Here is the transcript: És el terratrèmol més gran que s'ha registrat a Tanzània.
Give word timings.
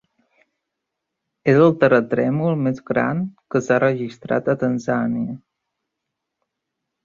És 1.53 1.59
el 1.65 1.75
terratrèmol 1.83 2.57
més 2.69 2.81
gran 2.89 3.23
que 3.53 3.63
s'ha 3.69 3.79
registrat 3.87 4.53
a 4.55 4.59
Tanzània. 4.67 5.41